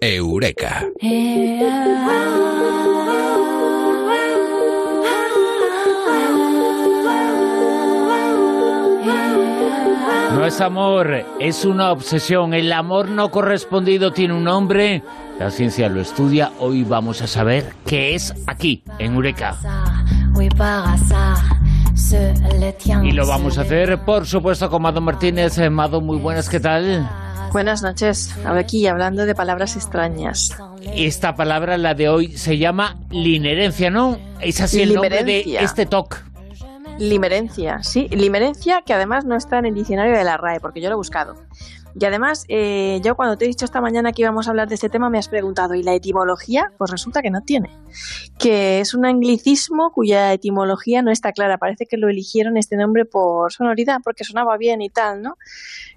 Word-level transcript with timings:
Eureka. 0.00 0.86
No 10.32 10.46
es 10.46 10.60
amor, 10.60 11.24
es 11.38 11.64
una 11.64 11.92
obsesión. 11.92 12.54
El 12.54 12.72
amor 12.72 13.08
no 13.08 13.30
correspondido 13.30 14.12
tiene 14.12 14.34
un 14.34 14.44
nombre. 14.44 15.02
La 15.38 15.50
ciencia 15.50 15.88
lo 15.88 16.00
estudia. 16.00 16.52
Hoy 16.58 16.82
vamos 16.82 17.20
a 17.20 17.26
saber 17.26 17.74
qué 17.84 18.14
es 18.14 18.34
aquí, 18.46 18.82
en 18.98 19.14
Eureka. 19.14 19.56
Y 23.02 23.12
lo 23.12 23.26
vamos 23.26 23.58
a 23.58 23.60
hacer, 23.62 23.98
por 24.04 24.26
supuesto, 24.26 24.70
con 24.70 24.82
Mado 24.82 25.00
Martínez. 25.00 25.58
Eh, 25.58 25.68
Mado, 25.68 26.00
muy 26.00 26.18
buenas, 26.18 26.48
¿qué 26.48 26.60
tal? 26.60 27.08
Buenas 27.52 27.82
noches. 27.82 28.32
Ahora 28.44 28.60
aquí 28.60 28.86
hablando 28.86 29.26
de 29.26 29.34
palabras 29.34 29.74
extrañas. 29.74 30.56
Esta 30.94 31.34
palabra, 31.34 31.78
la 31.78 31.94
de 31.94 32.08
hoy, 32.08 32.36
se 32.36 32.58
llama 32.58 32.96
linerencia, 33.10 33.90
¿no? 33.90 34.18
Es 34.40 34.60
así 34.60 34.82
el 34.82 34.94
nombre 34.94 35.24
de 35.24 35.58
este 35.60 35.84
talk. 35.84 36.24
Limerencia, 36.98 37.82
sí, 37.82 38.08
limerencia 38.10 38.82
que 38.82 38.92
además 38.92 39.24
no 39.24 39.34
está 39.34 39.58
en 39.58 39.66
el 39.66 39.74
diccionario 39.74 40.16
de 40.16 40.22
la 40.22 40.36
RAE, 40.36 40.60
porque 40.60 40.80
yo 40.80 40.88
lo 40.90 40.94
he 40.94 40.96
buscado. 40.96 41.34
Y 41.98 42.04
además, 42.04 42.44
eh, 42.48 43.00
yo 43.02 43.16
cuando 43.16 43.36
te 43.36 43.44
he 43.44 43.48
dicho 43.48 43.64
esta 43.64 43.80
mañana 43.80 44.12
que 44.12 44.22
íbamos 44.22 44.46
a 44.46 44.50
hablar 44.50 44.68
de 44.68 44.74
este 44.74 44.88
tema, 44.88 45.10
me 45.10 45.18
has 45.18 45.28
preguntado, 45.28 45.74
¿y 45.74 45.82
la 45.82 45.94
etimología? 45.94 46.72
Pues 46.78 46.90
resulta 46.90 47.22
que 47.22 47.30
no 47.30 47.42
tiene. 47.42 47.70
Que 48.38 48.80
es 48.80 48.94
un 48.94 49.04
anglicismo 49.04 49.92
cuya 49.92 50.32
etimología 50.32 51.02
no 51.02 51.10
está 51.10 51.32
clara. 51.32 51.58
Parece 51.58 51.86
que 51.86 51.96
lo 51.96 52.08
eligieron 52.08 52.56
este 52.56 52.76
nombre 52.76 53.04
por 53.04 53.52
sonoridad, 53.52 54.00
porque 54.04 54.24
sonaba 54.24 54.56
bien 54.56 54.82
y 54.82 54.90
tal, 54.90 55.22
¿no? 55.22 55.36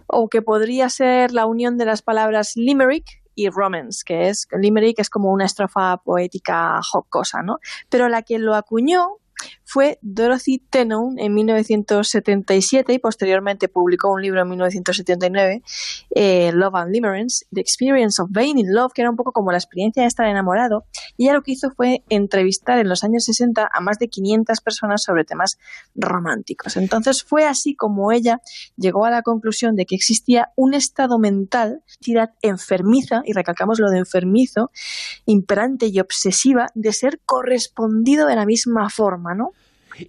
O 0.07 0.29
que 0.29 0.41
podría 0.41 0.89
ser 0.89 1.31
la 1.31 1.45
unión 1.45 1.77
de 1.77 1.85
las 1.85 2.01
palabras 2.01 2.53
limerick 2.55 3.23
y 3.35 3.49
romance, 3.49 4.03
que 4.05 4.29
es 4.29 4.47
limerick 4.51 4.99
es 4.99 5.09
como 5.09 5.31
una 5.31 5.45
estrofa 5.45 5.97
poética 5.97 6.79
jocosa, 6.83 7.41
¿no? 7.41 7.59
Pero 7.89 8.09
la 8.09 8.21
que 8.21 8.39
lo 8.39 8.55
acuñó 8.55 9.17
fue 9.73 9.97
Dorothy 10.03 10.59
Tenon 10.69 11.17
en 11.17 11.33
1977 11.33 12.93
y 12.93 12.99
posteriormente 12.99 13.67
publicó 13.67 14.11
un 14.11 14.21
libro 14.21 14.39
en 14.39 14.49
1979, 14.49 15.63
eh, 16.11 16.51
Love 16.53 16.75
and 16.75 16.91
Limerence, 16.91 17.47
The 17.51 17.61
Experience 17.61 18.21
of 18.21 18.29
Being 18.29 18.59
in 18.59 18.71
Love, 18.71 18.91
que 18.93 19.01
era 19.01 19.09
un 19.09 19.15
poco 19.15 19.31
como 19.31 19.51
la 19.51 19.57
experiencia 19.57 20.03
de 20.03 20.07
estar 20.07 20.27
enamorado. 20.27 20.85
Y 21.17 21.23
ella 21.23 21.33
lo 21.33 21.41
que 21.41 21.53
hizo 21.53 21.71
fue 21.71 22.03
entrevistar 22.09 22.77
en 22.77 22.87
los 22.87 23.03
años 23.03 23.23
60 23.23 23.67
a 23.73 23.81
más 23.81 23.97
de 23.97 24.09
500 24.09 24.61
personas 24.61 25.01
sobre 25.01 25.25
temas 25.25 25.57
románticos. 25.95 26.77
Entonces 26.77 27.23
fue 27.23 27.47
así 27.47 27.75
como 27.75 28.11
ella 28.11 28.41
llegó 28.77 29.05
a 29.05 29.09
la 29.09 29.23
conclusión 29.23 29.75
de 29.75 29.87
que 29.87 29.95
existía 29.95 30.51
un 30.55 30.75
estado 30.75 31.17
mental, 31.17 31.81
enfermiza, 32.43 33.23
y 33.25 33.33
recalcamos 33.33 33.79
lo 33.79 33.89
de 33.89 33.97
enfermizo, 33.97 34.69
imperante 35.25 35.87
y 35.87 35.99
obsesiva, 35.99 36.67
de 36.75 36.93
ser 36.93 37.21
correspondido 37.25 38.27
de 38.27 38.35
la 38.35 38.45
misma 38.45 38.87
forma, 38.91 39.33
¿no? 39.33 39.49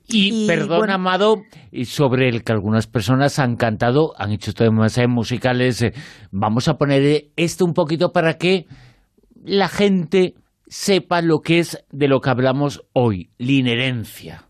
Y, 0.08 0.46
perdón, 0.46 0.90
Amado, 0.90 1.42
sobre 1.84 2.28
el 2.28 2.44
que 2.44 2.52
algunas 2.52 2.86
personas 2.86 3.38
han 3.38 3.56
cantado, 3.56 4.12
han 4.16 4.32
hecho 4.32 4.52
temas 4.52 4.98
musicales. 5.08 5.82
Eh, 5.82 5.92
vamos 6.30 6.68
a 6.68 6.74
poner 6.74 7.26
esto 7.36 7.64
un 7.64 7.74
poquito 7.74 8.12
para 8.12 8.34
que 8.34 8.66
la 9.44 9.68
gente 9.68 10.34
sepa 10.66 11.22
lo 11.22 11.40
que 11.40 11.58
es 11.58 11.84
de 11.90 12.08
lo 12.08 12.20
que 12.20 12.30
hablamos 12.30 12.82
hoy, 12.92 13.30
la 13.38 13.52
inherencia. 13.52 14.44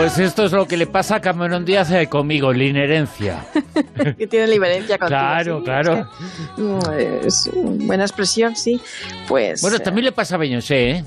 Pues 0.00 0.18
esto 0.18 0.46
es 0.46 0.52
lo 0.52 0.66
que 0.66 0.78
le 0.78 0.86
pasa 0.86 1.16
a 1.16 1.20
Cameron 1.20 1.66
Díaz 1.66 1.90
eh, 1.90 2.08
conmigo, 2.08 2.54
la 2.54 2.64
inherencia. 2.64 3.44
que 4.16 4.26
tiene 4.26 4.46
la 4.46 4.54
inherencia 4.54 4.96
contigo. 4.96 5.20
Claro, 5.20 5.62
claro. 5.62 6.10
Mm, 6.56 7.26
es, 7.26 7.50
buena 7.52 8.04
expresión, 8.04 8.56
sí. 8.56 8.80
Pues. 9.28 9.60
Bueno, 9.60 9.78
también 9.78 10.06
le 10.06 10.12
pasa 10.12 10.36
a 10.36 10.38
Beyoncé, 10.38 10.90
¿eh? 10.90 11.04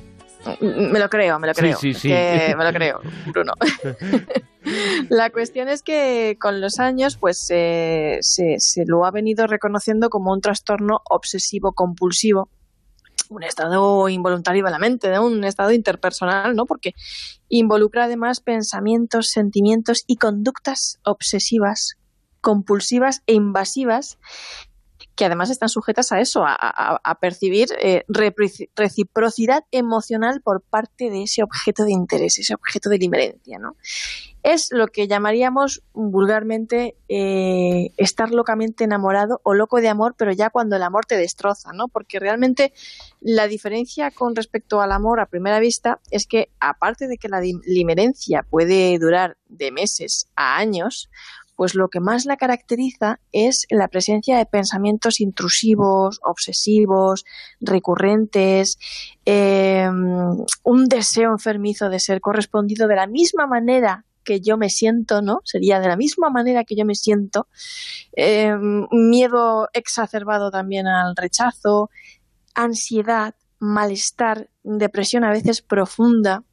Me 0.62 1.00
lo 1.00 1.09
creo, 1.09 1.40
me 1.40 1.48
lo 1.48 1.54
creo. 1.56 1.76
Sí, 1.76 1.96
sí, 1.96 2.02
sí. 2.02 2.09
me 2.09 2.64
lo 2.64 2.72
creo, 2.72 3.00
Bruno. 3.26 3.54
La 5.10 5.31
cuestión 5.31 5.70
es 5.70 5.81
que 5.81 6.38
con 6.40 6.62
los 6.62 6.80
años 6.80 7.18
pues 7.18 7.40
se, 7.48 8.20
se 8.22 8.84
lo 8.86 9.06
ha 9.06 9.12
venido 9.12 9.48
reconociendo 9.48 10.10
como 10.10 10.34
un 10.34 10.42
trastorno 10.42 11.02
obsesivo 11.10 11.72
compulsivo 11.72 12.50
un 13.29 13.44
estado 13.44 14.09
involuntario 14.09 14.63
de 14.63 14.72
la 14.72 14.79
mente, 14.79 15.09
de 15.09 15.19
un 15.19 15.44
estado 15.44 15.72
interpersonal, 15.72 16.56
¿no? 16.56 16.66
Porque 16.66 16.94
involucra 17.50 18.06
además 18.06 18.41
pensamientos, 18.41 19.29
sentimientos 19.29 20.03
y 20.07 20.17
conductas 20.17 21.00
obsesivas, 21.03 21.95
compulsivas 22.41 23.22
e 23.25 23.33
invasivas 23.33 24.17
que 25.16 25.25
además 25.25 25.50
están 25.50 25.69
sujetas 25.69 26.12
a 26.12 26.19
eso, 26.19 26.44
a, 26.46 27.18
percibir 27.22 27.68
eh, 27.79 28.03
reciprocidad 28.07 29.63
emocional 29.72 30.41
por 30.41 30.62
parte 30.62 31.09
de 31.09 31.24
ese 31.24 31.44
objeto 31.44 31.84
de 31.84 31.91
interés, 31.91 32.40
ese 32.40 32.56
objeto 32.56 32.90
de 32.90 32.97
limerencia, 32.97 33.59
¿no? 33.59 33.75
Es 34.41 34.69
lo 34.72 34.88
que 34.88 35.07
llamaríamos 35.07 35.84
vulgarmente 35.94 36.97
eh, 37.07 37.91
estar 37.96 38.31
locamente 38.31 38.84
enamorado 38.84 39.40
o 39.44 39.53
loco 39.53 39.79
de 39.79 39.88
amor, 39.88 40.16
pero 40.18 40.34
ya 40.34 40.50
cuando 40.50 40.75
el 40.75 40.84
amor 40.84 41.06
te 41.06 41.16
destroza, 41.16 41.72
¿no? 41.74 41.88
Porque 41.88 42.19
realmente 42.19 42.74
la 43.22 43.47
diferencia 43.47 44.12
con 44.12 44.35
respecto 44.35 44.81
al 44.81 44.91
amor 44.91 45.22
a 45.22 45.28
primera 45.28 45.59
vista 45.59 46.00
es 46.12 46.28
que, 46.28 46.50
aparte 46.59 47.07
de 47.07 47.18
que 47.18 47.30
la 47.30 47.41
limerencia 47.41 48.45
puede 48.50 48.97
durar 49.00 49.38
de 49.47 49.72
meses 49.72 50.28
a 50.35 50.57
años, 50.57 51.09
pues 51.56 51.75
lo 51.75 51.90
que 51.90 52.00
más 52.00 52.25
la 52.25 52.38
caracteriza 52.38 53.19
es 53.31 53.66
la 53.69 53.88
presencia 53.88 54.38
de 54.38 54.46
pensamientos 54.46 55.19
intrusivos, 55.19 56.19
obsesivos, 56.24 57.25
recurrentes, 57.59 58.78
em, 59.25 60.38
un 60.63 60.86
deseo 60.86 61.31
enfermizo 61.31 61.90
de 61.90 62.00
ser 62.00 62.22
correspondido 62.22 62.88
de 62.88 62.96
la 62.96 63.08
misma 63.08 63.47
manera 63.47 64.06
que 64.24 64.40
yo 64.40 64.58
me 64.58 64.69
siento, 64.69 65.22
¿no? 65.22 65.42
Sería 65.44 65.80
de 65.80 65.88
la 65.88 65.97
misma 65.97 66.30
manera 66.30 66.63
que 66.63 66.75
yo 66.75 66.86
me 66.86 66.96
siento, 66.96 67.47
em, 68.13 68.88
miedo 68.92 69.68
exacerbado 69.74 70.50
también 70.50 70.88
al 70.88 71.16
rechazo, 71.16 71.90
ansiedad, 72.56 73.36
malestar, 73.59 74.50
depresión 74.63 75.24
a 75.24 75.31
veces 75.31 75.62
profunda, 75.62 76.44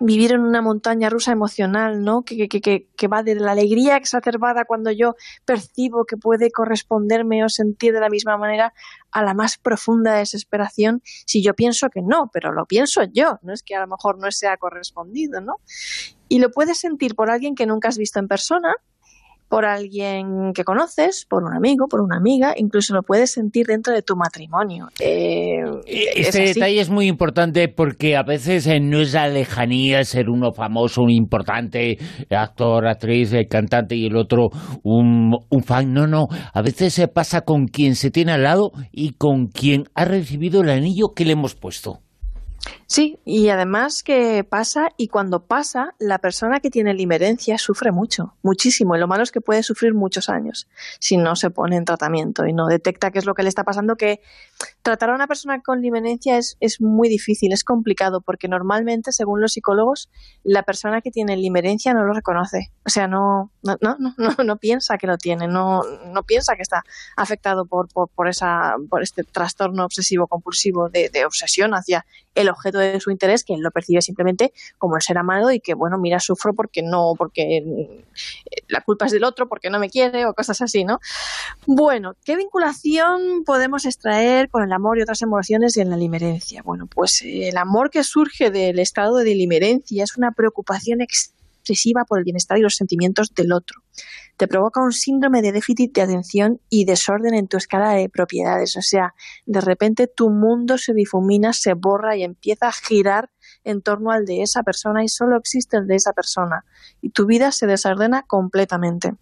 vivir 0.00 0.32
en 0.32 0.40
una 0.40 0.60
montaña 0.60 1.08
rusa 1.08 1.32
emocional, 1.32 2.02
¿no? 2.02 2.22
Que, 2.22 2.48
que, 2.48 2.60
que, 2.60 2.88
que, 2.96 3.08
va 3.08 3.22
de 3.22 3.36
la 3.36 3.52
alegría 3.52 3.96
exacerbada 3.96 4.64
cuando 4.64 4.90
yo 4.90 5.14
percibo 5.44 6.04
que 6.04 6.16
puede 6.16 6.50
corresponderme 6.50 7.44
o 7.44 7.48
sentir 7.48 7.92
de 7.92 8.00
la 8.00 8.08
misma 8.08 8.36
manera 8.36 8.74
a 9.12 9.22
la 9.22 9.34
más 9.34 9.56
profunda 9.58 10.14
desesperación 10.14 11.00
si 11.26 11.42
yo 11.42 11.54
pienso 11.54 11.88
que 11.90 12.02
no, 12.02 12.30
pero 12.32 12.52
lo 12.52 12.66
pienso 12.66 13.02
yo, 13.04 13.38
no 13.42 13.52
es 13.52 13.62
que 13.62 13.76
a 13.76 13.80
lo 13.80 13.86
mejor 13.86 14.18
no 14.18 14.30
sea 14.30 14.56
correspondido, 14.56 15.40
¿no? 15.40 15.56
Y 16.28 16.40
lo 16.40 16.50
puedes 16.50 16.78
sentir 16.78 17.14
por 17.14 17.30
alguien 17.30 17.54
que 17.54 17.66
nunca 17.66 17.88
has 17.88 17.98
visto 17.98 18.18
en 18.18 18.28
persona, 18.28 18.74
por 19.48 19.64
alguien 19.64 20.52
que 20.54 20.64
conoces, 20.64 21.26
por 21.28 21.44
un 21.44 21.54
amigo, 21.54 21.86
por 21.88 22.00
una 22.00 22.16
amiga, 22.16 22.54
incluso 22.56 22.94
lo 22.94 23.02
puedes 23.02 23.32
sentir 23.32 23.66
dentro 23.66 23.94
de 23.94 24.02
tu 24.02 24.16
matrimonio. 24.16 24.88
Eh, 25.00 25.62
este 25.86 26.42
detalle 26.42 26.80
es 26.80 26.90
muy 26.90 27.06
importante 27.06 27.68
porque 27.68 28.16
a 28.16 28.22
veces 28.22 28.66
eh, 28.66 28.80
no 28.80 29.00
es 29.00 29.12
la 29.12 29.28
lejanía 29.28 30.04
ser 30.04 30.28
uno 30.28 30.52
famoso, 30.52 31.02
un 31.02 31.10
importante 31.10 31.98
actor, 32.30 32.86
actriz, 32.86 33.32
eh, 33.32 33.46
cantante 33.48 33.94
y 33.96 34.06
el 34.06 34.16
otro 34.16 34.48
un, 34.82 35.36
un 35.50 35.62
fan. 35.62 35.92
No, 35.92 36.06
no. 36.06 36.26
A 36.52 36.62
veces 36.62 36.94
se 36.94 37.08
pasa 37.08 37.42
con 37.42 37.66
quien 37.66 37.94
se 37.94 38.10
tiene 38.10 38.32
al 38.32 38.42
lado 38.42 38.72
y 38.92 39.12
con 39.12 39.46
quien 39.46 39.84
ha 39.94 40.04
recibido 40.04 40.62
el 40.62 40.70
anillo 40.70 41.12
que 41.14 41.24
le 41.24 41.32
hemos 41.32 41.54
puesto. 41.54 42.00
Sí, 42.94 43.18
y 43.24 43.48
además 43.48 44.04
que 44.04 44.44
pasa 44.44 44.90
y 44.96 45.08
cuando 45.08 45.46
pasa, 45.46 45.96
la 45.98 46.20
persona 46.20 46.60
que 46.60 46.70
tiene 46.70 46.94
limerencia 46.94 47.58
sufre 47.58 47.90
mucho, 47.90 48.36
muchísimo. 48.40 48.94
Y 48.94 49.00
lo 49.00 49.08
malo 49.08 49.24
es 49.24 49.32
que 49.32 49.40
puede 49.40 49.64
sufrir 49.64 49.94
muchos 49.94 50.28
años 50.28 50.68
si 51.00 51.16
no 51.16 51.34
se 51.34 51.50
pone 51.50 51.74
en 51.74 51.84
tratamiento 51.84 52.46
y 52.46 52.52
no 52.52 52.68
detecta 52.68 53.10
qué 53.10 53.18
es 53.18 53.24
lo 53.24 53.34
que 53.34 53.42
le 53.42 53.48
está 53.48 53.64
pasando. 53.64 53.96
Que 53.96 54.20
tratar 54.82 55.10
a 55.10 55.14
una 55.16 55.26
persona 55.26 55.60
con 55.60 55.82
limerencia 55.82 56.38
es, 56.38 56.56
es 56.60 56.80
muy 56.80 57.08
difícil, 57.08 57.52
es 57.52 57.64
complicado, 57.64 58.20
porque 58.20 58.46
normalmente, 58.46 59.10
según 59.10 59.40
los 59.40 59.54
psicólogos, 59.54 60.08
la 60.44 60.62
persona 60.62 61.00
que 61.00 61.10
tiene 61.10 61.36
limerencia 61.36 61.94
no 61.94 62.04
lo 62.04 62.12
reconoce. 62.12 62.70
O 62.86 62.90
sea, 62.90 63.08
no, 63.08 63.50
no, 63.64 63.76
no, 63.80 63.96
no, 63.98 64.36
no 64.44 64.56
piensa 64.58 64.98
que 64.98 65.08
lo 65.08 65.18
tiene, 65.18 65.48
no, 65.48 65.82
no 65.82 66.22
piensa 66.22 66.54
que 66.54 66.62
está 66.62 66.84
afectado 67.16 67.66
por, 67.66 67.88
por, 67.88 68.08
por, 68.10 68.28
esa, 68.28 68.76
por 68.88 69.02
este 69.02 69.24
trastorno 69.24 69.84
obsesivo 69.84 70.28
compulsivo 70.28 70.90
de, 70.90 71.10
obsesión 71.24 71.74
hacia 71.74 72.06
el 72.34 72.48
objeto 72.48 72.83
su 73.00 73.10
interés, 73.10 73.44
que 73.44 73.54
él 73.54 73.60
lo 73.60 73.70
percibe 73.70 74.02
simplemente 74.02 74.52
como 74.78 74.96
el 74.96 75.02
ser 75.02 75.18
amado 75.18 75.50
y 75.50 75.60
que, 75.60 75.74
bueno, 75.74 75.98
mira, 75.98 76.20
sufro 76.20 76.54
porque 76.54 76.82
no, 76.82 77.14
porque 77.16 78.04
la 78.68 78.80
culpa 78.80 79.06
es 79.06 79.12
del 79.12 79.24
otro, 79.24 79.48
porque 79.48 79.70
no 79.70 79.78
me 79.78 79.90
quiere 79.90 80.26
o 80.26 80.34
cosas 80.34 80.60
así, 80.60 80.84
¿no? 80.84 81.00
Bueno, 81.66 82.14
¿qué 82.24 82.36
vinculación 82.36 83.44
podemos 83.44 83.84
extraer 83.84 84.48
con 84.48 84.62
el 84.62 84.72
amor 84.72 84.98
y 84.98 85.02
otras 85.02 85.22
emociones 85.22 85.76
en 85.76 85.90
la 85.90 85.96
limerencia? 85.96 86.62
Bueno, 86.62 86.86
pues 86.86 87.22
el 87.24 87.56
amor 87.56 87.90
que 87.90 88.04
surge 88.04 88.50
del 88.50 88.78
estado 88.78 89.16
de 89.16 89.34
limerencia 89.34 90.04
es 90.04 90.16
una 90.16 90.32
preocupación 90.32 91.00
excesiva 91.64 92.04
por 92.04 92.18
el 92.18 92.24
bienestar 92.24 92.58
y 92.58 92.62
los 92.62 92.76
sentimientos 92.76 93.34
del 93.34 93.52
otro 93.52 93.82
te 94.36 94.48
provoca 94.48 94.82
un 94.82 94.92
síndrome 94.92 95.42
de 95.42 95.52
déficit 95.52 95.94
de 95.94 96.02
atención 96.02 96.60
y 96.68 96.84
desorden 96.84 97.34
en 97.34 97.46
tu 97.46 97.56
escala 97.56 97.90
de 97.92 98.08
propiedades. 98.08 98.76
O 98.76 98.82
sea, 98.82 99.14
de 99.46 99.60
repente 99.60 100.08
tu 100.08 100.30
mundo 100.30 100.78
se 100.78 100.92
difumina, 100.92 101.52
se 101.52 101.74
borra 101.74 102.16
y 102.16 102.24
empieza 102.24 102.68
a 102.68 102.72
girar 102.72 103.30
en 103.62 103.82
torno 103.82 104.10
al 104.10 104.24
de 104.24 104.42
esa 104.42 104.62
persona 104.62 105.04
y 105.04 105.08
solo 105.08 105.36
existe 105.36 105.76
el 105.76 105.86
de 105.86 105.96
esa 105.96 106.12
persona. 106.12 106.64
Y 107.00 107.10
tu 107.10 107.26
vida 107.26 107.52
se 107.52 107.66
desordena 107.66 108.22
completamente. 108.22 109.14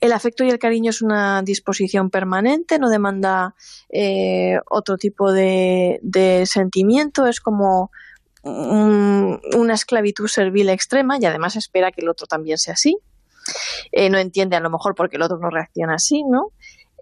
El 0.00 0.12
afecto 0.12 0.44
y 0.44 0.50
el 0.50 0.58
cariño 0.58 0.90
es 0.90 1.00
una 1.00 1.40
disposición 1.42 2.10
permanente, 2.10 2.78
no 2.78 2.90
demanda 2.90 3.54
eh, 3.88 4.58
otro 4.68 4.98
tipo 4.98 5.32
de, 5.32 6.00
sentimiento, 6.46 7.26
es 7.26 7.40
como 7.40 7.90
una 8.44 9.74
esclavitud 9.74 10.28
servil 10.28 10.68
extrema 10.68 11.16
y 11.20 11.24
además 11.24 11.56
espera 11.56 11.92
que 11.92 12.02
el 12.02 12.08
otro 12.08 12.26
también 12.26 12.58
sea 12.58 12.74
así. 12.74 12.98
Eh, 13.92 14.10
no 14.10 14.18
entiende 14.18 14.56
a 14.56 14.60
lo 14.60 14.70
mejor 14.70 14.94
porque 14.94 15.16
el 15.16 15.22
otro 15.22 15.38
no 15.38 15.50
reacciona 15.50 15.94
así, 15.94 16.22
¿no? 16.24 16.52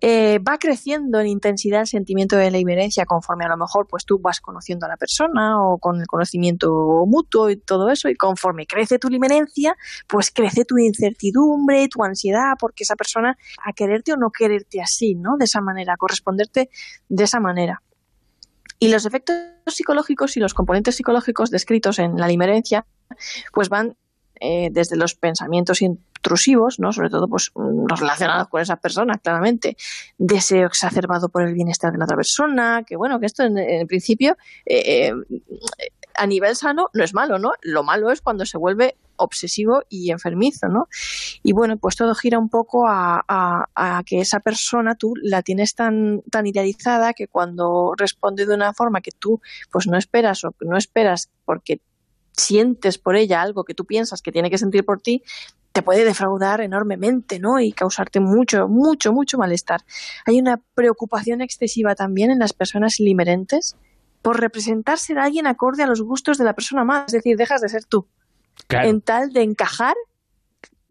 Eh, 0.05 0.41
va 0.41 0.59
creciendo 0.59 1.21
en 1.21 1.29
intensidad 1.29 1.83
el 1.83 1.87
sentimiento 1.87 2.37
de 2.37 2.51
la 2.51 2.59
inherencia 2.59 3.07
conforme 3.07 3.45
a 3.45 3.49
lo 3.49 3.57
mejor 3.57 3.87
pues 3.87 4.05
tú 4.05 4.19
vas 4.19 4.41
conociendo 4.41 4.85
a 4.85 4.89
la 4.89 4.97
persona 4.97 5.63
o 5.65 5.79
con 5.79 6.01
el 6.01 6.09
conocimiento 6.09 7.05
mutuo 7.07 7.51
y 7.51 7.57
todo 7.57 7.89
eso 7.89 8.09
y 8.09 8.17
conforme 8.17 8.67
crece 8.67 8.99
tu 8.99 9.09
limerencia 9.09 9.77
pues 10.09 10.33
crece 10.33 10.65
tu 10.65 10.77
incertidumbre, 10.77 11.87
tu 11.87 12.03
ansiedad 12.03 12.55
porque 12.59 12.83
esa 12.83 12.97
persona 12.97 13.39
a 13.65 13.73
quererte 13.73 14.13
o 14.13 14.17
no 14.17 14.31
quererte 14.31 14.81
así, 14.81 15.15
¿no? 15.15 15.37
De 15.39 15.45
esa 15.45 15.61
manera, 15.61 15.97
corresponderte 15.97 16.69
de 17.09 17.23
esa 17.23 17.39
manera. 17.39 17.81
Y 18.83 18.89
los 18.89 19.07
efectos 19.07 19.37
psicológicos 19.69 20.37
y 20.37 20.41
los 20.41 20.55
componentes 20.55 20.97
psicológicos 20.97 21.53
descritos 21.53 22.01
en 22.01 22.17
la 22.17 22.27
limerencia 22.27 22.85
pues 23.53 23.69
van 23.69 23.97
eh, 24.41 24.71
desde 24.73 24.97
los 24.97 25.15
pensamientos 25.15 25.83
intrusivos, 25.83 26.81
¿no? 26.81 26.93
sobre 26.93 27.09
todo 27.09 27.29
pues, 27.29 27.53
los 27.55 28.01
relacionados 28.01 28.49
con 28.49 28.61
esa 28.61 28.75
persona, 28.75 29.19
claramente, 29.19 29.77
deseo 30.19 30.67
exacerbado 30.67 31.29
por 31.29 31.47
el 31.47 31.55
bienestar 31.55 31.93
de 31.93 31.99
la 31.99 32.07
otra 32.07 32.17
persona, 32.17 32.83
que 32.85 32.97
bueno, 32.97 33.21
que 33.21 33.27
esto 33.27 33.45
en, 33.45 33.87
principio 33.87 34.37
eh, 34.67 35.13
eh, 35.13 35.13
a 36.15 36.27
nivel 36.27 36.57
sano 36.57 36.89
no 36.93 37.05
es 37.05 37.15
malo, 37.15 37.39
¿no? 37.39 37.53
Lo 37.63 37.83
malo 37.83 38.11
es 38.11 38.21
cuando 38.21 38.47
se 38.47 38.59
vuelve 38.59 38.97
obsesivo 39.17 39.83
y 39.89 40.11
enfermizo, 40.11 40.69
¿no? 40.69 40.89
Y 41.43 41.53
bueno, 41.53 41.77
pues 41.77 41.97
todo 41.97 42.15
gira 42.15 42.39
un 42.39 42.49
poco 42.49 42.87
a, 42.89 43.23
a, 43.29 44.03
que 44.05 44.21
esa 44.21 44.41
persona 44.41 44.95
tú 44.95 45.15
la 45.23 45.43
tienes 45.43 45.75
tan, 45.75 46.23
tan 46.31 46.47
idealizada 46.47 47.13
que 47.13 47.29
cuando 47.29 47.95
responde 47.97 48.47
de 48.47 48.55
una 48.55 48.73
forma 48.73 49.01
que 49.01 49.13
tú 49.13 49.41
pues 49.71 49.87
no 49.87 49.97
esperas 49.97 50.45
o 50.45 50.55
no 50.61 50.77
esperas 50.77 51.31
porque 51.45 51.81
sientes 52.33 52.99
por 52.99 53.17
ella 53.17 53.43
algo 53.43 53.65
que 53.65 53.75
tú 53.75 53.85
piensas 53.85 54.23
que 54.23 54.33
tiene 54.33 54.51
que 54.51 54.59
sentir 54.59 54.85
por 54.85 55.01
ti, 55.01 55.23
te 55.73 55.83
puede 55.83 56.05
defraudar 56.05 56.61
enormemente, 56.61 57.39
¿no? 57.39 57.59
Y 57.59 57.73
causarte 57.73 58.21
mucho, 58.21 58.69
mucho, 58.69 59.13
mucho 59.13 59.39
malestar. 59.39 59.83
Hay 60.27 60.39
una 60.39 60.61
preocupación 60.75 61.41
excesiva 61.41 61.95
también 61.95 62.31
en 62.31 62.39
las 62.39 62.53
personas 62.53 62.97
limerentes 62.99 63.77
por 64.23 64.41
representar 64.41 64.99
ser 64.99 65.19
alguien 65.19 65.47
acorde 65.47 65.83
a 65.83 65.87
los 65.87 66.01
gustos 66.03 66.39
de 66.39 66.45
la 66.45 66.55
persona 66.55 66.85
más, 66.85 67.07
es 67.09 67.13
decir, 67.13 67.37
dejas 67.37 67.61
de 67.61 67.69
ser 67.69 67.85
tú. 67.85 68.07
En 68.69 69.01
tal 69.01 69.33
de 69.33 69.43
encajar, 69.43 69.95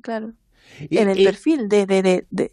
claro, 0.02 0.34
en 0.80 1.10
el 1.10 1.24
perfil 1.24 1.68
de, 1.68 1.86
de, 1.86 2.26
de 2.30 2.52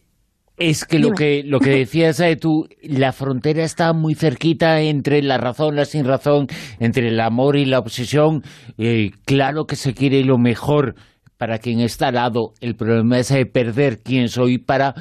es 0.59 0.85
que 0.85 0.99
lo 0.99 1.13
que 1.13 1.45
lo 1.45 1.61
que 1.61 1.71
decías 1.71 2.19
eh, 2.19 2.35
tú, 2.35 2.69
la 2.83 3.13
frontera 3.13 3.63
está 3.63 3.93
muy 3.93 4.17
cerquita 4.17 4.81
entre 4.81 5.23
la 5.23 5.39
razón, 5.39 5.77
la 5.77 5.85
sin 5.85 6.05
razón, 6.05 6.49
entre 6.81 7.09
el 7.09 7.21
amor 7.21 7.57
y 7.57 7.65
la 7.65 7.79
obsesión. 7.79 8.43
Eh, 8.77 9.13
claro 9.25 9.67
que 9.67 9.77
se 9.77 9.95
quiere 9.95 10.25
lo 10.25 10.37
mejor 10.37 10.97
para 11.37 11.59
quien 11.59 11.79
está 11.79 12.09
al 12.09 12.15
lado. 12.15 12.55
El 12.61 12.75
problema 12.75 13.21
es 13.21 13.31
eh, 13.31 13.47
perder 13.47 14.03
quién 14.03 14.29
soy 14.29 14.59
para 14.59 14.95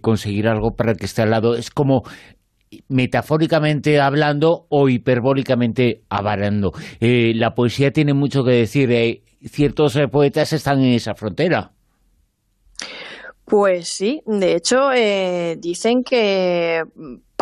conseguir 0.00 0.46
algo 0.46 0.76
para 0.76 0.92
el 0.92 0.98
que 0.98 1.06
está 1.06 1.24
al 1.24 1.30
lado. 1.30 1.56
Es 1.56 1.70
como 1.70 2.02
metafóricamente 2.88 4.00
hablando 4.00 4.66
o 4.68 4.88
hiperbólicamente 4.88 6.02
avarando. 6.08 6.72
la 7.00 7.54
poesía 7.54 7.92
tiene 7.92 8.14
mucho 8.14 8.44
que 8.44 8.52
decir. 8.52 9.22
ciertos 9.44 9.98
poetas 10.10 10.52
están 10.52 10.80
en 10.80 10.92
esa 10.94 11.14
frontera. 11.14 11.72
Pues 13.44 13.88
sí, 13.88 14.22
de 14.24 14.56
hecho 14.56 14.92
eh, 14.94 15.56
dicen 15.58 16.04
que 16.04 16.82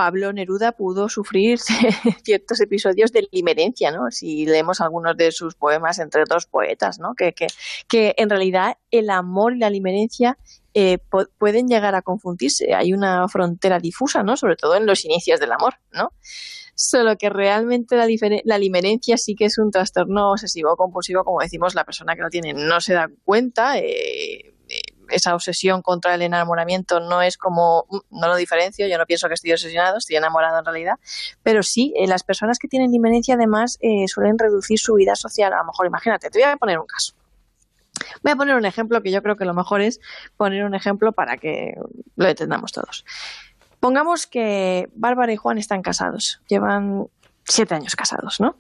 Pablo 0.01 0.33
Neruda 0.33 0.73
pudo 0.73 1.11
sufrir 1.11 1.59
ciertos 2.25 2.59
episodios 2.63 3.13
de 3.13 3.29
limerencia, 3.33 3.91
¿no? 3.91 4.11
Si 4.11 4.47
leemos 4.47 4.81
algunos 4.81 5.15
de 5.15 5.31
sus 5.31 5.57
poemas 5.57 5.99
entre 5.99 6.25
dos 6.27 6.47
poetas, 6.47 6.99
¿no? 6.99 7.13
Que, 7.15 7.35
que, 7.35 7.49
que 7.87 8.15
en 8.17 8.31
realidad 8.31 8.79
el 8.91 9.11
amor 9.11 9.55
y 9.55 9.59
la 9.59 9.69
limerencia 9.69 10.39
eh, 10.73 10.97
pueden 11.37 11.69
llegar 11.69 11.95
a 11.95 12.01
confundirse. 12.01 12.73
Hay 12.75 12.95
una 12.95 13.29
frontera 13.29 13.79
difusa, 13.79 14.23
¿no? 14.23 14.39
Sobre 14.39 14.57
todo 14.57 14.75
en 14.75 14.87
los 14.87 15.05
inicios 15.05 15.39
del 15.39 15.53
amor, 15.53 15.75
¿no? 15.93 16.15
Solo 16.75 17.19
que 17.19 17.29
realmente 17.29 17.95
la, 17.95 18.07
la 18.45 18.57
limerencia 18.57 19.19
sí 19.19 19.35
que 19.35 19.45
es 19.45 19.59
un 19.59 19.71
trastorno 19.71 20.31
obsesivo 20.31 20.77
compulsivo, 20.77 21.25
como 21.25 21.41
decimos, 21.41 21.75
la 21.75 21.85
persona 21.85 22.17
que 22.17 22.23
lo 22.23 22.31
tiene 22.31 22.55
no 22.55 22.81
se 22.81 22.95
da 22.95 23.11
cuenta. 23.23 23.77
Eh, 23.77 24.50
esa 25.11 25.35
obsesión 25.35 25.83
contra 25.83 26.15
el 26.15 26.23
enamoramiento 26.23 27.01
no 27.01 27.23
es 27.23 27.37
como, 27.37 27.87
mm, 27.89 28.19
no 28.21 28.29
lo 28.29 28.37
diferencio, 28.37 28.87
yo 28.87 28.99
no 28.99 29.07
pienso 29.07 29.29
que 29.29 29.35
estoy 29.35 29.53
obsesionado, 29.53 29.99
estoy 29.99 30.17
enamorado 30.17 30.59
en 30.59 30.65
realidad, 30.65 30.95
pero 31.43 31.63
sí, 31.63 31.93
eh, 31.97 32.07
las 32.07 32.23
personas 32.23 32.59
que 32.59 32.69
tienen 32.69 32.91
demencia 32.91 33.35
además 33.35 33.79
eh, 33.81 34.07
suelen 34.09 34.39
reducir 34.39 34.79
su 34.79 34.95
vida 34.95 35.15
social, 35.17 35.53
a 35.53 35.59
lo 35.59 35.65
mejor 35.65 35.87
imagínate, 35.87 36.31
te 36.31 36.39
voy 36.39 36.49
a 36.49 36.57
poner 36.57 36.79
un 36.79 36.87
caso. 36.87 37.15
Voy 38.23 38.33
a 38.33 38.37
poner 38.37 38.55
un 38.55 38.65
ejemplo 38.65 39.03
que 39.03 39.11
yo 39.11 39.23
creo 39.23 39.37
que 39.37 39.45
lo 39.45 39.55
mejor 39.55 39.81
es 39.83 40.01
poner 40.37 40.65
un 40.65 40.75
ejemplo 40.75 41.13
para 41.13 41.37
que 41.37 41.75
lo 42.17 42.29
entendamos 42.29 42.73
todos. 42.73 43.05
Pongamos 43.79 44.27
que 44.27 44.89
Bárbara 44.95 45.33
y 45.33 45.37
Juan 45.37 45.59
están 45.59 45.83
casados, 45.83 46.41
llevan 46.49 47.09
siete 47.45 47.75
años 47.75 47.97
casados, 47.97 48.41
¿no? 48.41 48.57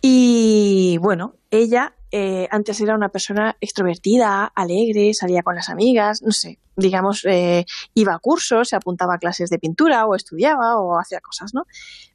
Y 0.00 0.75
bueno, 0.98 1.34
ella 1.50 1.94
eh, 2.12 2.48
antes 2.50 2.80
era 2.80 2.94
una 2.94 3.08
persona 3.08 3.56
extrovertida, 3.60 4.44
alegre, 4.54 5.12
salía 5.14 5.42
con 5.42 5.54
las 5.54 5.68
amigas, 5.68 6.22
no 6.22 6.32
sé, 6.32 6.58
digamos, 6.76 7.24
eh, 7.24 7.66
iba 7.94 8.14
a 8.14 8.18
cursos, 8.18 8.68
se 8.68 8.76
apuntaba 8.76 9.14
a 9.14 9.18
clases 9.18 9.50
de 9.50 9.58
pintura 9.58 10.06
o 10.06 10.14
estudiaba 10.14 10.78
o 10.78 10.98
hacía 10.98 11.20
cosas, 11.20 11.52
¿no? 11.52 11.66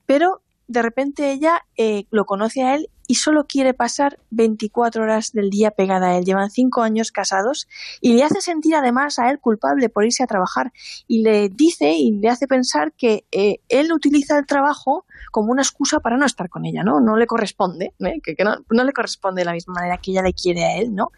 Pero 0.05 0.41
de 0.67 0.81
repente 0.81 1.31
ella 1.31 1.65
eh, 1.77 2.05
lo 2.11 2.25
conoce 2.25 2.63
a 2.63 2.75
él 2.75 2.89
y 3.11 3.15
solo 3.15 3.45
quiere 3.45 3.73
pasar 3.73 4.19
24 4.29 5.03
horas 5.03 5.33
del 5.33 5.49
día 5.49 5.71
pegada 5.71 6.07
a 6.07 6.17
él. 6.17 6.23
Llevan 6.23 6.49
cinco 6.49 6.81
años 6.81 7.11
casados 7.11 7.67
y 7.99 8.13
le 8.13 8.23
hace 8.23 8.39
sentir 8.39 8.73
además 8.75 9.19
a 9.19 9.29
él 9.29 9.39
culpable 9.39 9.89
por 9.89 10.05
irse 10.05 10.23
a 10.23 10.27
trabajar 10.27 10.71
y 11.09 11.21
le 11.21 11.49
dice 11.49 11.91
y 11.91 12.11
le 12.11 12.29
hace 12.29 12.47
pensar 12.47 12.93
que 12.93 13.25
eh, 13.33 13.57
él 13.67 13.91
utiliza 13.91 14.37
el 14.37 14.45
trabajo 14.45 15.05
como 15.31 15.51
una 15.51 15.61
excusa 15.61 15.99
para 15.99 16.15
no 16.15 16.25
estar 16.25 16.47
con 16.47 16.63
ella, 16.63 16.83
¿no? 16.83 17.01
No 17.01 17.17
le 17.17 17.27
corresponde, 17.27 17.93
¿eh? 17.99 18.21
que, 18.23 18.41
no, 18.45 18.63
no, 18.69 18.83
le 18.85 18.93
corresponde 18.93 19.41
de 19.41 19.45
la 19.45 19.53
misma 19.53 19.73
manera 19.73 19.97
que 19.97 20.11
ella 20.11 20.21
le 20.21 20.33
quiere 20.33 20.63
a 20.63 20.77
él, 20.77 20.95
¿no? 20.95 21.11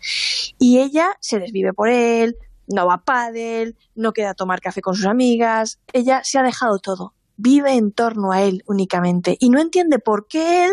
Y 0.58 0.80
ella 0.80 1.10
se 1.20 1.38
desvive 1.38 1.74
por 1.74 1.90
él, 1.90 2.38
no 2.68 2.88
va 2.88 2.96
a 2.96 3.04
pádel, 3.04 3.76
no 3.94 4.14
queda 4.14 4.32
a 4.32 4.34
tomar 4.34 4.62
café 4.62 4.82
con 4.82 4.96
sus 4.96 5.06
amigas, 5.06 5.80
ella 5.94 6.22
se 6.24 6.40
ha 6.40 6.44
dejado 6.44 6.80
todo 6.80 7.14
vive 7.44 7.74
en 7.74 7.92
torno 7.92 8.32
a 8.32 8.42
él 8.42 8.64
únicamente 8.68 9.36
y 9.38 9.50
no 9.50 9.60
entiende 9.60 10.00
por 10.00 10.28
qué 10.28 10.66
él 10.66 10.72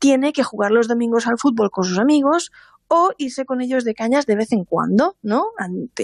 tiene 0.00 0.32
que 0.32 0.42
jugar 0.42 0.72
los 0.72 0.88
domingos 0.88 1.28
al 1.28 1.38
fútbol 1.38 1.70
con 1.70 1.84
sus 1.84 1.98
amigos 1.98 2.50
o 2.88 3.12
irse 3.16 3.44
con 3.44 3.60
ellos 3.60 3.84
de 3.84 3.94
cañas 3.94 4.26
de 4.26 4.34
vez 4.34 4.50
en 4.50 4.64
cuando, 4.64 5.16
¿no? 5.22 5.44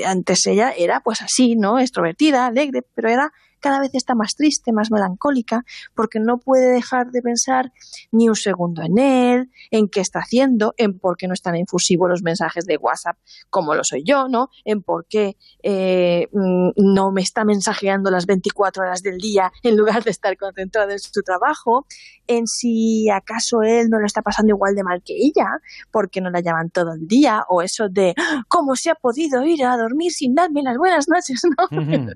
antes 0.06 0.46
ella 0.46 0.70
era 0.70 1.00
pues 1.00 1.20
así, 1.20 1.56
¿no? 1.56 1.80
Extrovertida, 1.80 2.46
alegre, 2.46 2.82
pero 2.94 3.08
era 3.08 3.32
cada 3.60 3.80
vez 3.80 3.90
está 3.94 4.14
más 4.14 4.36
triste, 4.36 4.72
más 4.72 4.90
melancólica, 4.90 5.64
porque 5.94 6.20
no 6.20 6.38
puede 6.38 6.72
dejar 6.72 7.10
de 7.10 7.22
pensar 7.22 7.72
ni 8.12 8.28
un 8.28 8.36
segundo 8.36 8.82
en 8.82 8.98
él, 8.98 9.50
en 9.70 9.88
qué 9.88 10.00
está 10.00 10.20
haciendo, 10.20 10.75
en 10.76 10.98
por 10.98 11.16
qué 11.16 11.28
no 11.28 11.34
están 11.34 11.56
infusivos 11.56 12.08
los 12.08 12.22
mensajes 12.22 12.66
de 12.66 12.76
WhatsApp 12.76 13.16
como 13.50 13.75
lo 13.75 13.84
soy 13.84 14.02
yo, 14.04 14.28
¿no? 14.28 14.50
En 14.64 14.82
por 14.82 15.06
qué 15.06 15.36
eh, 15.62 16.28
mm, 16.32 16.70
no 16.76 17.12
me 17.12 17.22
está 17.22 17.44
mensajeando 17.44 18.10
las 18.10 18.26
24 18.26 18.82
horas 18.82 19.02
del 19.02 19.18
día 19.18 19.52
en 19.62 19.76
lugar 19.76 20.04
de 20.04 20.10
estar 20.10 20.36
concentrado 20.36 20.90
en 20.90 20.98
su 20.98 21.22
trabajo, 21.22 21.86
en 22.26 22.46
si 22.46 23.08
acaso 23.10 23.62
él 23.62 23.88
no 23.88 23.98
lo 23.98 24.06
está 24.06 24.22
pasando 24.22 24.50
igual 24.54 24.75
de 24.75 24.82
mal 24.82 25.02
que 25.04 25.14
ella, 25.16 25.46
porque 25.90 26.20
no 26.20 26.30
la 26.30 26.40
llaman 26.40 26.70
todo 26.70 26.92
el 26.92 27.06
día, 27.06 27.44
o 27.48 27.62
eso 27.62 27.88
de 27.88 28.14
cómo 28.48 28.76
se 28.76 28.90
ha 28.90 28.94
podido 28.94 29.44
ir 29.44 29.64
a 29.64 29.76
dormir 29.76 30.12
sin 30.12 30.34
darme 30.34 30.62
las 30.62 30.76
buenas 30.76 31.08
noches, 31.08 31.42
¿no? 31.56 31.66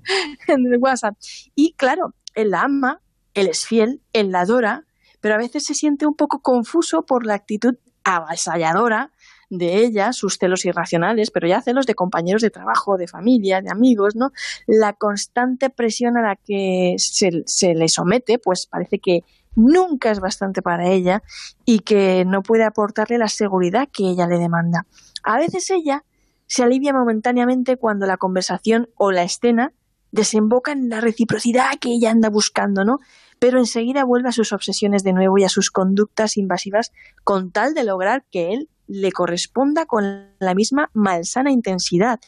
en 0.49 0.73
el 0.73 0.79
WhatsApp. 0.79 1.17
Y 1.55 1.75
claro, 1.75 2.15
él 2.35 2.51
la 2.51 2.63
ama, 2.63 3.01
él 3.35 3.49
es 3.49 3.67
fiel, 3.67 4.03
él 4.13 4.31
la 4.31 4.41
adora, 4.41 4.85
pero 5.21 5.35
a 5.35 5.39
veces 5.39 5.65
se 5.65 5.75
siente 5.75 6.07
un 6.07 6.15
poco 6.15 6.41
confuso 6.41 7.05
por 7.05 7.27
la 7.27 7.35
actitud 7.35 7.77
avasalladora 8.05 9.13
de 9.51 9.85
ella, 9.85 10.13
sus 10.13 10.39
celos 10.39 10.65
irracionales, 10.65 11.31
pero 11.31 11.49
ya 11.49 11.61
celos 11.61 11.87
de 11.87 11.95
compañeros 11.95 12.41
de 12.41 12.51
trabajo, 12.51 12.97
de 12.97 13.09
familia, 13.09 13.61
de 13.61 13.71
amigos, 13.71 14.15
¿no? 14.15 14.31
La 14.67 14.93
constante 14.93 15.71
presión 15.71 16.17
a 16.17 16.23
la 16.23 16.37
que 16.37 16.95
se, 16.99 17.43
se 17.47 17.75
le 17.75 17.89
somete, 17.89 18.39
pues 18.39 18.67
parece 18.67 19.01
que 19.01 19.25
nunca 19.57 20.13
es 20.13 20.21
bastante 20.21 20.63
para 20.63 20.89
ella 20.89 21.23
y 21.65 21.81
que 21.81 22.25
no 22.25 22.43
puede 22.43 22.65
aportarle 22.65 23.19
la 23.19 23.29
seguridad 23.29 23.89
que 23.93 24.09
ella 24.09 24.29
le 24.29 24.39
demanda. 24.39 24.87
A 25.25 25.39
veces 25.39 25.69
ella 25.71 26.05
se 26.47 26.63
alivia 26.63 26.93
momentáneamente 26.93 27.77
cuando 27.77 28.07
la 28.07 28.17
conversación 28.17 28.89
o 28.97 29.11
la 29.11 29.25
escena 29.25 29.73
desemboca 30.13 30.73
en 30.73 30.89
la 30.89 31.01
reciprocidad 31.01 31.79
que 31.81 31.91
ella 31.91 32.11
anda 32.11 32.29
buscando, 32.29 32.85
¿no? 32.85 32.99
Pero 33.39 33.59
enseguida 33.59 34.05
vuelve 34.05 34.29
a 34.29 34.33
sus 34.33 34.53
obsesiones 34.53 35.03
de 35.03 35.13
nuevo 35.13 35.39
y 35.39 35.45
a 35.45 35.49
sus 35.49 35.71
conductas 35.71 36.37
invasivas 36.37 36.93
con 37.25 37.51
tal 37.51 37.75
de 37.75 37.85
lograr 37.85 38.25
que 38.31 38.53
él 38.53 38.69
le 38.87 39.13
corresponda 39.13 39.87
con 39.87 40.29
la 40.39 40.55
misma 40.55 40.91
malsana 40.95 41.51
intensidad. 41.51 42.21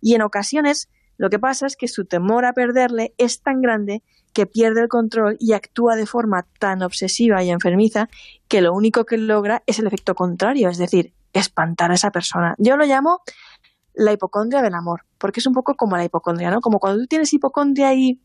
Y 0.00 0.14
en 0.14 0.22
ocasiones 0.22 0.88
lo 1.20 1.28
que 1.28 1.38
pasa 1.38 1.66
es 1.66 1.76
que 1.76 1.86
su 1.86 2.06
temor 2.06 2.46
a 2.46 2.54
perderle 2.54 3.12
es 3.18 3.42
tan 3.42 3.60
grande 3.60 4.02
que 4.32 4.46
pierde 4.46 4.80
el 4.80 4.88
control 4.88 5.36
y 5.38 5.52
actúa 5.52 5.94
de 5.94 6.06
forma 6.06 6.46
tan 6.58 6.82
obsesiva 6.82 7.42
y 7.42 7.50
enfermiza 7.50 8.08
que 8.48 8.62
lo 8.62 8.72
único 8.72 9.04
que 9.04 9.18
logra 9.18 9.62
es 9.66 9.78
el 9.78 9.86
efecto 9.86 10.14
contrario, 10.14 10.70
es 10.70 10.78
decir, 10.78 11.12
espantar 11.34 11.90
a 11.90 11.94
esa 11.94 12.10
persona. 12.10 12.54
Yo 12.56 12.78
lo 12.78 12.86
llamo 12.86 13.20
la 14.00 14.12
hipocondria 14.12 14.62
del 14.62 14.74
amor, 14.74 15.02
porque 15.18 15.40
es 15.40 15.46
un 15.46 15.52
poco 15.52 15.74
como 15.74 15.96
la 15.96 16.04
hipocondria, 16.04 16.50
¿no? 16.50 16.60
Como 16.60 16.78
cuando 16.78 17.00
tú 17.00 17.06
tienes 17.06 17.32
hipocondria 17.32 17.92
y 17.94 18.18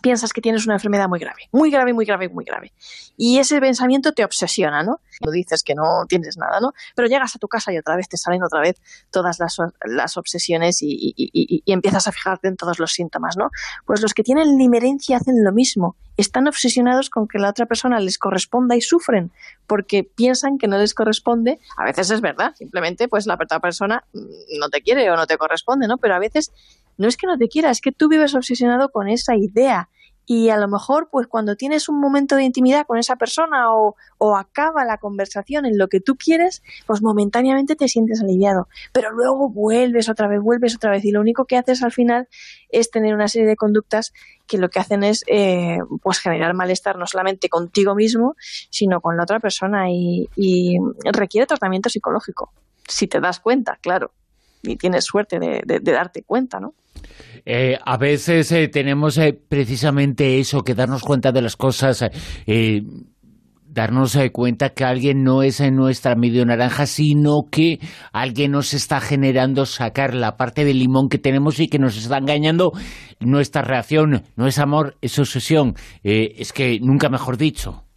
piensas 0.00 0.32
que 0.32 0.40
tienes 0.40 0.64
una 0.66 0.74
enfermedad 0.74 1.08
muy 1.08 1.18
grave, 1.18 1.48
muy 1.52 1.70
grave, 1.70 1.92
muy 1.92 2.04
grave, 2.04 2.28
muy 2.28 2.44
grave. 2.44 2.72
Y 3.16 3.38
ese 3.38 3.60
pensamiento 3.60 4.12
te 4.12 4.24
obsesiona, 4.24 4.82
¿no? 4.82 5.00
Tú 5.20 5.30
dices 5.30 5.62
que 5.62 5.74
no 5.74 6.06
tienes 6.08 6.36
nada, 6.36 6.60
¿no? 6.60 6.72
Pero 6.94 7.08
llegas 7.08 7.34
a 7.34 7.38
tu 7.38 7.48
casa 7.48 7.72
y 7.72 7.78
otra 7.78 7.96
vez 7.96 8.08
te 8.08 8.16
salen 8.16 8.42
otra 8.42 8.60
vez 8.60 8.80
todas 9.10 9.38
las, 9.38 9.56
las 9.84 10.16
obsesiones 10.16 10.82
y, 10.82 11.14
y, 11.16 11.62
empiezas 11.72 12.06
a 12.06 12.12
fijarte 12.12 12.48
en 12.48 12.56
todos 12.56 12.78
los 12.78 12.92
síntomas, 12.92 13.36
¿no? 13.36 13.50
Pues 13.84 14.00
los 14.00 14.14
que 14.14 14.22
tienen 14.22 14.56
limerencia 14.56 15.16
hacen 15.16 15.42
lo 15.42 15.52
mismo. 15.52 15.96
Están 16.16 16.48
obsesionados 16.48 17.10
con 17.10 17.28
que 17.28 17.38
la 17.38 17.50
otra 17.50 17.66
persona 17.66 18.00
les 18.00 18.18
corresponda 18.18 18.76
y 18.76 18.80
sufren 18.80 19.30
porque 19.66 20.02
piensan 20.04 20.58
que 20.58 20.68
no 20.68 20.78
les 20.78 20.94
corresponde. 20.94 21.58
A 21.76 21.84
veces 21.84 22.10
es 22.10 22.20
verdad, 22.20 22.54
simplemente 22.56 23.08
pues 23.08 23.26
la 23.26 23.34
otra 23.34 23.60
persona 23.60 24.04
no 24.12 24.68
te 24.70 24.80
quiere 24.82 25.10
o 25.10 25.16
no 25.16 25.26
te 25.26 25.38
corresponde, 25.38 25.86
¿no? 25.86 25.98
Pero 25.98 26.14
a 26.14 26.18
veces 26.18 26.52
no 26.98 27.08
es 27.08 27.16
que 27.16 27.26
no 27.26 27.38
te 27.38 27.48
quiera, 27.48 27.70
es 27.70 27.80
que 27.80 27.92
tú 27.92 28.08
vives 28.08 28.34
obsesionado 28.34 28.90
con 28.90 29.08
esa 29.08 29.36
idea. 29.36 29.88
Y 30.30 30.50
a 30.50 30.58
lo 30.58 30.68
mejor 30.68 31.08
pues 31.10 31.26
cuando 31.26 31.56
tienes 31.56 31.88
un 31.88 31.98
momento 31.98 32.36
de 32.36 32.44
intimidad 32.44 32.86
con 32.86 32.98
esa 32.98 33.16
persona 33.16 33.72
o, 33.72 33.96
o, 34.18 34.36
acaba 34.36 34.84
la 34.84 34.98
conversación 34.98 35.64
en 35.64 35.78
lo 35.78 35.88
que 35.88 36.00
tú 36.00 36.16
quieres, 36.16 36.62
pues 36.86 37.00
momentáneamente 37.00 37.76
te 37.76 37.88
sientes 37.88 38.20
aliviado, 38.20 38.68
pero 38.92 39.10
luego 39.10 39.48
vuelves 39.48 40.10
otra 40.10 40.28
vez, 40.28 40.42
vuelves 40.42 40.76
otra 40.76 40.90
vez. 40.90 41.02
Y 41.06 41.12
lo 41.12 41.22
único 41.22 41.46
que 41.46 41.56
haces 41.56 41.82
al 41.82 41.92
final 41.92 42.28
es 42.68 42.90
tener 42.90 43.14
una 43.14 43.26
serie 43.26 43.48
de 43.48 43.56
conductas 43.56 44.12
que 44.46 44.58
lo 44.58 44.68
que 44.68 44.80
hacen 44.80 45.02
es 45.02 45.24
eh, 45.28 45.78
pues 46.02 46.18
generar 46.18 46.52
malestar 46.52 46.98
no 46.98 47.06
solamente 47.06 47.48
contigo 47.48 47.94
mismo, 47.94 48.34
sino 48.68 49.00
con 49.00 49.16
la 49.16 49.22
otra 49.22 49.40
persona. 49.40 49.90
Y, 49.90 50.28
y 50.36 50.76
requiere 51.10 51.46
tratamiento 51.46 51.88
psicológico, 51.88 52.52
si 52.86 53.06
te 53.06 53.18
das 53.20 53.40
cuenta, 53.40 53.78
claro, 53.80 54.12
y 54.62 54.76
tienes 54.76 55.04
suerte 55.04 55.38
de, 55.38 55.80
darte 55.80 56.22
cuenta, 56.22 56.58
¿no? 56.60 56.74
Eh, 57.44 57.78
a 57.84 57.96
veces 57.96 58.50
eh, 58.52 58.68
tenemos 58.68 59.16
eh, 59.18 59.38
precisamente 59.48 60.38
eso, 60.38 60.62
que 60.62 60.74
darnos 60.74 61.02
cuenta 61.02 61.32
de 61.32 61.42
las 61.42 61.56
cosas, 61.56 62.04
darnos 63.70 64.18
cuenta 64.32 64.70
que 64.70 64.84
alguien 64.84 65.22
no 65.22 65.42
es 65.42 65.60
en 65.60 65.76
nuestra 65.76 66.14
medio 66.16 66.44
naranja, 66.44 66.86
sino 66.86 67.42
que 67.50 67.78
alguien 68.12 68.52
nos 68.52 68.74
está 68.74 69.00
generando 69.00 69.66
sacar 69.66 70.14
la 70.14 70.36
parte 70.36 70.64
del 70.64 70.78
limón 70.78 71.08
que 71.08 71.18
tenemos 71.18 71.60
y 71.60 71.68
que 71.68 71.78
nos 71.78 71.96
está 71.96 72.18
engañando. 72.18 72.72
Nuestra 73.20 73.62
reacción 73.62 74.24
no 74.36 74.46
es 74.46 74.58
amor, 74.58 74.96
es 75.00 75.18
obsesión. 75.18 75.74
es 76.02 76.52
que 76.52 76.78
nunca 76.80 77.08
mejor 77.08 77.36
dicho. 77.36 77.87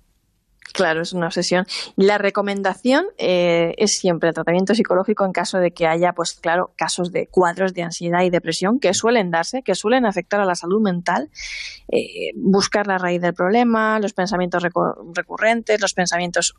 Claro, 0.74 1.02
es 1.02 1.12
una 1.12 1.28
obsesión. 1.28 1.66
La 1.98 2.18
recomendación 2.18 3.06
eh, 3.18 3.74
es 3.78 3.98
siempre 3.98 4.30
el 4.30 4.36
tratamiento 4.36 4.74
psicológico 4.74 5.26
en 5.26 5.34
caso 5.34 5.58
de 5.58 5.72
que 5.72 5.86
haya, 5.86 6.14
pues 6.14 6.34
claro, 6.34 6.72
casos 6.78 7.12
de 7.12 7.28
cuadros 7.28 7.74
de 7.74 7.84
ansiedad 7.84 8.22
y 8.22 8.30
depresión 8.30 8.80
que 8.80 8.94
suelen 8.94 9.32
darse, 9.32 9.64
que 9.64 9.76
suelen 9.76 10.06
afectar 10.06 10.40
a 10.40 10.46
la 10.46 10.56
salud 10.56 10.82
mental. 10.82 11.30
Eh, 11.90 12.32
buscar 12.36 12.88
la 12.88 12.98
raíz 12.98 13.22
del 13.22 13.34
problema, 13.34 14.00
los 14.00 14.14
pensamientos 14.14 14.64
recurrentes, 15.14 15.82
los 15.82 15.94
pensamientos 15.94 16.56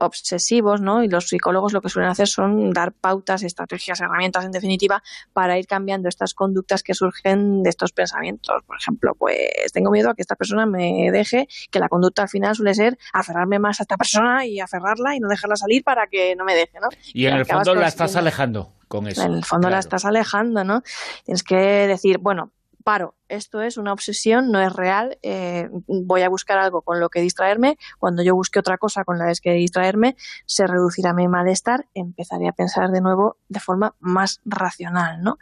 obsesivos, 0.00 0.80
¿no? 0.80 1.04
Y 1.04 1.08
los 1.08 1.28
psicólogos 1.28 1.72
lo 1.72 1.80
que 1.80 1.88
suelen 1.88 2.10
hacer 2.10 2.26
son 2.26 2.72
dar 2.72 2.92
pautas, 2.92 3.42
estrategias, 3.42 4.00
herramientas, 4.00 4.44
en 4.44 4.50
definitiva, 4.50 5.02
para 5.32 5.58
ir 5.58 5.66
cambiando 5.66 6.08
estas 6.08 6.34
conductas 6.34 6.82
que 6.82 6.94
surgen 6.94 7.62
de 7.62 7.70
estos 7.70 7.92
pensamientos. 7.92 8.62
Por 8.66 8.76
ejemplo, 8.76 9.14
pues 9.14 9.38
tengo 9.72 9.90
miedo 9.90 10.10
a 10.10 10.14
que 10.14 10.22
esta 10.22 10.36
persona 10.36 10.66
me 10.66 11.10
deje, 11.12 11.48
que 11.70 11.78
la 11.78 11.88
conducta 11.88 12.22
al 12.22 12.28
final 12.28 12.54
suele 12.54 12.74
ser 12.74 12.98
aferrarme 13.12 13.58
más 13.58 13.80
a 13.80 13.84
esta 13.84 13.96
persona 13.96 14.46
y 14.46 14.58
aferrarla 14.60 15.14
y 15.14 15.20
no 15.20 15.28
dejarla 15.28 15.56
salir 15.56 15.84
para 15.84 16.06
que 16.06 16.34
no 16.34 16.44
me 16.44 16.54
deje, 16.54 16.80
¿no? 16.80 16.88
Y 17.12 17.26
en 17.26 17.34
el 17.34 17.46
fondo 17.46 17.74
la 17.74 17.88
estás 17.88 18.16
alejando 18.16 18.72
con 18.88 19.06
eso. 19.06 19.22
En 19.22 19.34
el 19.34 19.44
fondo 19.44 19.70
la 19.70 19.78
estás 19.78 20.04
alejando, 20.04 20.64
¿no? 20.64 20.82
Tienes 21.24 21.42
que 21.42 21.56
decir, 21.56 22.18
bueno, 22.18 22.52
paro, 22.82 23.14
esto 23.30 23.62
es 23.62 23.76
una 23.76 23.92
obsesión, 23.92 24.50
no 24.50 24.60
es 24.60 24.72
real, 24.72 25.18
eh, 25.22 25.70
voy 25.86 26.22
a 26.22 26.28
buscar 26.28 26.58
algo 26.58 26.82
con 26.82 27.00
lo 27.00 27.08
que 27.08 27.20
distraerme, 27.20 27.78
cuando 27.98 28.22
yo 28.22 28.34
busque 28.34 28.58
otra 28.58 28.76
cosa 28.76 29.04
con 29.04 29.18
la 29.18 29.30
que 29.40 29.52
distraerme, 29.52 30.16
se 30.44 30.66
reducirá 30.66 31.14
mi 31.14 31.28
malestar, 31.28 31.86
empezaré 31.94 32.48
a 32.48 32.52
pensar 32.52 32.90
de 32.90 33.00
nuevo 33.00 33.36
de 33.48 33.60
forma 33.60 33.94
más 34.00 34.40
racional, 34.44 35.22
¿no? 35.22 35.38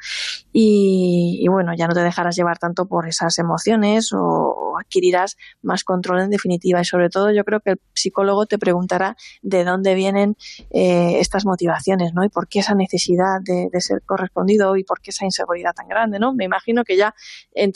Y, 0.53 1.47
bueno, 1.49 1.73
ya 1.75 1.87
no 1.87 1.95
te 1.95 2.01
dejarás 2.01 2.37
llevar 2.37 2.59
tanto 2.59 2.87
por 2.87 3.09
esas 3.09 3.39
emociones 3.39 4.13
o, 4.13 4.75
adquirirás 4.79 5.37
más 5.63 5.83
control 5.83 6.21
en 6.21 6.31
definitiva 6.31 6.81
y 6.81 6.85
sobre 6.85 7.09
todo 7.09 7.33
yo 7.33 7.45
creo 7.45 7.59
que 7.61 7.71
el 7.71 7.81
psicólogo 7.95 8.47
te 8.47 8.59
preguntará 8.59 9.17
de 9.43 9.65
dónde 9.65 9.95
vienen 9.95 10.37
eh, 10.71 11.19
estas 11.19 11.45
motivaciones, 11.45 12.15
¿no? 12.15 12.25
Y 12.25 12.29
por 12.29 12.47
qué 12.47 12.61
esa 12.61 12.75
necesidad 12.75 13.41
de, 13.43 13.69
de 13.73 13.81
ser 13.81 14.03
correspondido 14.03 14.77
y 14.77 14.85
por 14.85 15.01
qué 15.01 15.11
esa 15.11 15.25
inseguridad 15.25 15.73
tan 15.75 15.89
grande, 15.89 16.19
¿no? 16.19 16.33
Me 16.33 16.45
imagino 16.45 16.85
que 16.85 16.97
ya 16.97 17.15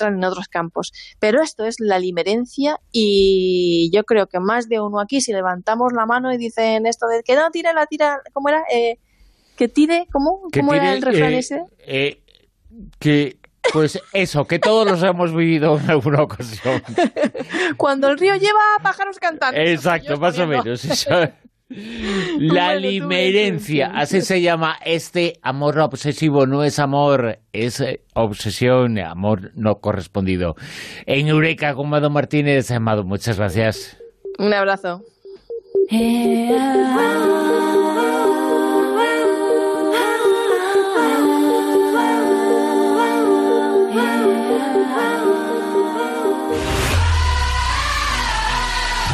en 0.06 0.24
otros 0.24 0.48
campos. 0.48 0.92
Pero 1.18 1.42
esto 1.42 1.64
es 1.64 1.76
la 1.78 1.98
limerencia 1.98 2.78
y 2.90 3.90
yo 3.92 4.04
creo 4.04 4.26
que 4.26 4.40
más 4.40 4.68
de 4.68 4.80
uno 4.80 5.00
aquí, 5.00 5.20
si 5.20 5.32
levantamos 5.32 5.92
la 5.92 6.06
mano 6.06 6.32
y 6.32 6.38
dicen 6.38 6.86
esto 6.86 7.06
de 7.06 7.22
que 7.22 7.34
no, 7.34 7.50
tira 7.50 7.72
la 7.72 7.86
tira, 7.86 8.20
¿cómo 8.32 8.48
era? 8.48 8.64
Eh, 8.72 8.98
que 9.56 9.68
tire, 9.68 10.06
¿cómo? 10.12 10.42
¿Cómo 10.52 10.74
era 10.74 10.92
el 10.92 11.02
refrán 11.02 11.32
eh, 11.32 11.38
ese? 11.38 11.64
Eh, 11.86 12.22
que 12.98 13.36
pues 13.72 14.00
eso, 14.12 14.44
que 14.46 14.58
todos 14.58 14.86
los 14.86 15.02
hemos 15.02 15.34
vivido 15.34 15.78
en 15.78 15.90
alguna 15.90 16.22
ocasión. 16.22 16.82
Cuando 17.76 18.08
el 18.08 18.18
río 18.18 18.34
lleva 18.36 18.60
pájaros 18.82 19.18
cantando. 19.18 19.58
Exacto, 19.60 20.16
más 20.16 20.38
o 20.38 20.46
menos. 20.46 21.06
La 22.38 22.74
limerencia, 22.74 23.92
así 23.94 24.20
se 24.20 24.40
llama 24.40 24.76
este 24.84 25.38
amor 25.42 25.78
obsesivo, 25.78 26.46
no 26.46 26.64
es 26.64 26.78
amor, 26.78 27.38
es 27.52 27.80
eh, 27.80 28.00
obsesión, 28.14 28.98
amor 28.98 29.52
no 29.54 29.76
correspondido. 29.80 30.54
En 31.06 31.28
Eureka 31.28 31.74
con 31.74 31.88
Mado 31.88 32.10
Martínez, 32.10 32.70
Amado, 32.70 33.04
muchas 33.04 33.38
gracias. 33.38 33.98
Un 34.38 34.52
abrazo. 34.52 35.02
Eh, 35.90 36.50
ah. 36.58 37.81